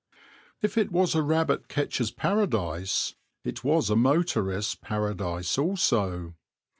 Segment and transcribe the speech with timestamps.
[0.63, 3.13] If it was a rabbit catcher's paradise
[3.43, 6.33] it was a motorist's paradise also.